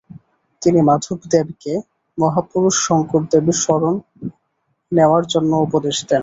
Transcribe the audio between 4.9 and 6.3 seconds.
নেওয়ার জন্য উপদেশ দেন।